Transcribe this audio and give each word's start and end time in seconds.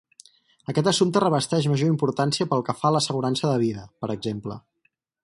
Aquest 0.71 0.87
assumpte 0.91 1.21
revesteix 1.23 1.67
major 1.73 1.91
importància 1.93 2.47
pel 2.55 2.65
que 2.71 2.75
fa 2.79 2.87
a 2.91 2.97
l'assegurança 2.97 3.53
de 3.53 3.63
vida, 3.65 3.85
per 4.05 4.11
exemple. 4.17 4.57